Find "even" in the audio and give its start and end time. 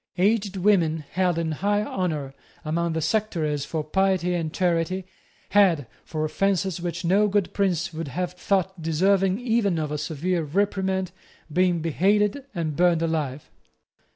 9.39-9.77